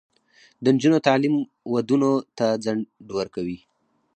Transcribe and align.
د 0.63 0.65
نجونو 0.75 0.97
تعلیم 1.07 1.35
ودونو 1.73 2.11
ته 2.37 2.45
ځنډ 2.63 2.83
ورکوي. 3.19 3.57